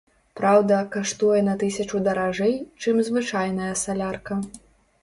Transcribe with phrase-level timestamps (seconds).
[0.39, 4.45] Праўда, каштуе на тысячу даражэй, чым звычайная салярка.